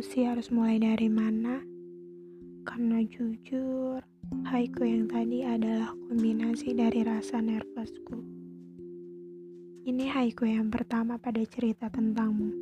[0.00, 1.60] sih harus mulai dari mana?
[2.64, 4.00] Karena jujur,
[4.48, 8.16] haiku yang tadi adalah kombinasi dari rasa nervousku.
[9.84, 12.56] Ini haiku yang pertama pada cerita tentangmu,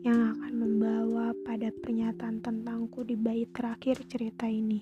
[0.00, 4.80] yang akan membawa pada pernyataan tentangku di bait terakhir cerita ini.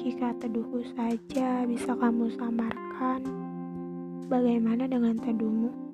[0.00, 3.20] Jika teduhku saja bisa kamu samarkan,
[4.32, 5.87] bagaimana dengan teduhmu?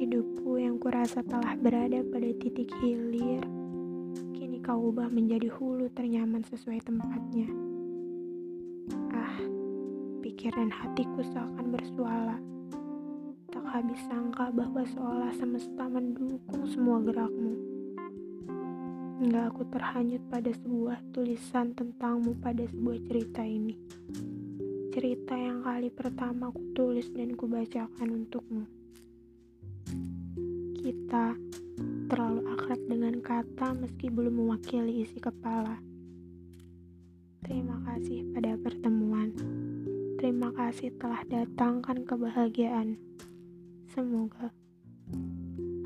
[0.00, 3.44] Hidupku yang kurasa telah berada pada titik hilir,
[4.32, 7.44] kini kau ubah menjadi hulu ternyaman sesuai tempatnya.
[9.12, 9.36] Ah,
[10.24, 12.40] pikiran hatiku seakan bersuara.
[13.52, 17.60] Tak habis sangka bahwa seolah semesta mendukung semua gerakmu.
[19.20, 23.76] Hingga aku terhanyut pada sebuah tulisan tentangmu pada sebuah cerita ini.
[24.96, 28.80] Cerita yang kali pertama ku tulis dan kubacakan untukmu
[30.90, 31.38] kita
[32.10, 35.78] terlalu akrab dengan kata meski belum mewakili isi kepala.
[37.46, 39.30] Terima kasih pada pertemuan.
[40.18, 42.98] Terima kasih telah datangkan kebahagiaan.
[43.94, 44.50] Semoga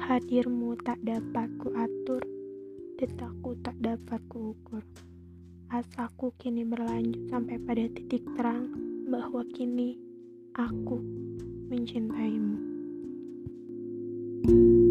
[0.01, 2.25] hadirmu tak dapat kuatur,
[2.97, 4.81] detakku tak dapat kuukur.
[5.69, 8.73] Asaku kini berlanjut sampai pada titik terang
[9.13, 10.01] bahwa kini
[10.57, 10.97] aku
[11.69, 12.73] mencintaimu.
[14.45, 14.84] thank you